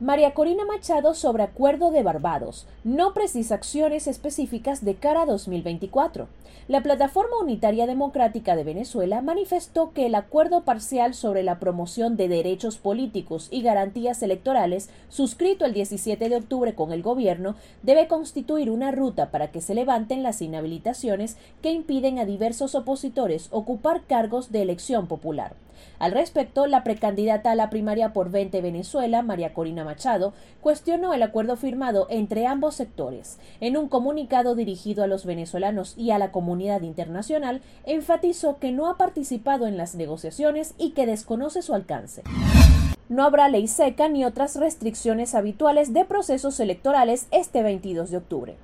[0.00, 2.68] María Corina Machado sobre Acuerdo de Barbados.
[2.84, 6.28] No precisa acciones específicas de cara a 2024.
[6.68, 12.28] La Plataforma Unitaria Democrática de Venezuela manifestó que el acuerdo parcial sobre la promoción de
[12.28, 18.70] derechos políticos y garantías electorales, suscrito el 17 de octubre con el gobierno, debe constituir
[18.70, 24.52] una ruta para que se levanten las inhabilitaciones que impiden a diversos opositores ocupar cargos
[24.52, 25.56] de elección popular.
[25.98, 31.22] Al respecto, la precandidata a la primaria por 20 Venezuela, María Corina Machado, cuestionó el
[31.22, 33.38] acuerdo firmado entre ambos sectores.
[33.60, 38.86] En un comunicado dirigido a los venezolanos y a la comunidad internacional, enfatizó que no
[38.90, 42.22] ha participado en las negociaciones y que desconoce su alcance.
[43.08, 48.56] No habrá ley seca ni otras restricciones habituales de procesos electorales este 22 de octubre.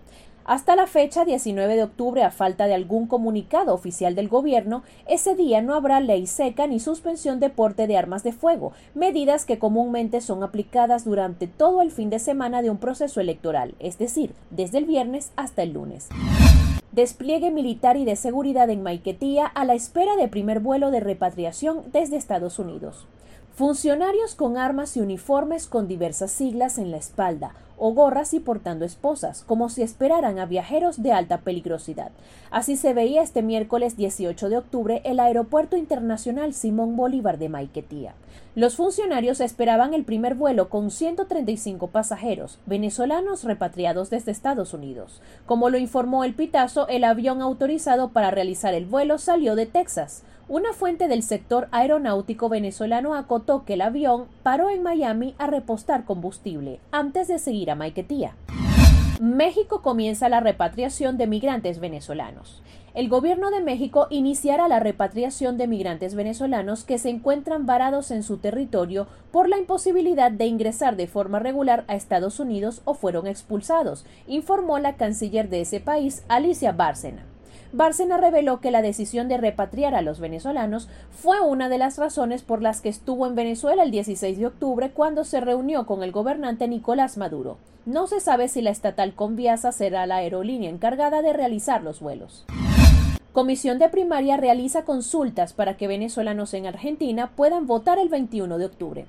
[0.47, 5.34] Hasta la fecha 19 de octubre, a falta de algún comunicado oficial del gobierno, ese
[5.34, 9.59] día no habrá ley seca ni suspensión de porte de armas de fuego, medidas que
[9.59, 14.34] comúnmente son aplicadas durante todo el fin de semana de un proceso electoral, es decir,
[14.51, 16.09] desde el viernes hasta el lunes
[16.92, 21.83] despliegue militar y de seguridad en Maiquetía a la espera de primer vuelo de repatriación
[21.92, 23.08] desde Estados Unidos.
[23.56, 28.84] Funcionarios con armas y uniformes con diversas siglas en la espalda, o gorras y portando
[28.84, 32.11] esposas, como si esperaran a viajeros de alta peligrosidad.
[32.50, 38.14] Así se veía este miércoles 18 de octubre el Aeropuerto Internacional Simón Bolívar de Maiquetía.
[38.55, 45.20] Los funcionarios esperaban el primer vuelo con 135 pasajeros, venezolanos repatriados desde Estados Unidos.
[45.45, 50.22] Como lo informó el Pitazo, el avión autorizado para realizar el vuelo salió de Texas.
[50.47, 56.05] Una fuente del sector aeronáutico venezolano acotó que el avión paró en Miami a repostar
[56.05, 58.37] combustible antes de seguir Maiquetía.
[59.20, 62.63] México comienza la repatriación de migrantes venezolanos.
[62.95, 68.23] El gobierno de México iniciará la repatriación de migrantes venezolanos que se encuentran varados en
[68.23, 73.27] su territorio por la imposibilidad de ingresar de forma regular a Estados Unidos o fueron
[73.27, 77.24] expulsados, informó la canciller de ese país, Alicia Bárcena.
[77.77, 82.42] Bárcena reveló que la decisión de repatriar a los venezolanos fue una de las razones
[82.42, 86.12] por las que estuvo en Venezuela el 16 de octubre cuando se reunió con el
[86.12, 87.58] gobernante Nicolás Maduro.
[87.85, 92.46] No se sabe si la estatal Conviasa será la aerolínea encargada de realizar los vuelos.
[93.33, 98.67] Comisión de Primaria realiza consultas para que venezolanos en Argentina puedan votar el 21 de
[98.67, 99.06] octubre.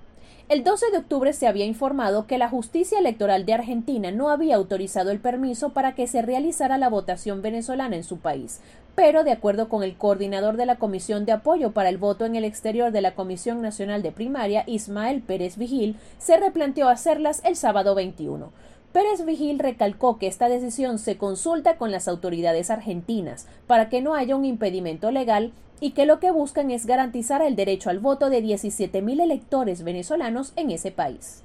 [0.48, 4.58] El 12 de octubre se había informado que la justicia electoral de Argentina no había
[4.58, 8.62] autorizado el permiso para que se realizara la votación venezolana en su país,
[8.94, 12.36] pero de acuerdo con el coordinador de la Comisión de Apoyo para el Voto en
[12.36, 17.56] el Exterior de la Comisión Nacional de Primaria, Ismael Pérez Vigil, se replanteó hacerlas el
[17.56, 18.52] sábado 21.
[18.96, 24.16] Pérez Vigil recalcó que esta decisión se consulta con las autoridades argentinas para que no
[24.16, 25.52] haya un impedimento legal
[25.82, 30.54] y que lo que buscan es garantizar el derecho al voto de 17.000 electores venezolanos
[30.56, 31.44] en ese país.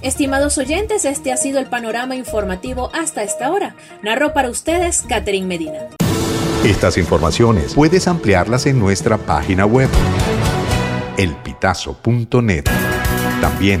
[0.00, 3.74] Estimados oyentes, este ha sido el panorama informativo hasta esta hora.
[4.04, 5.88] Narró para ustedes Catherine Medina.
[6.64, 9.88] Estas informaciones puedes ampliarlas en nuestra página web
[11.16, 12.64] elpitazo.net.
[13.40, 13.80] También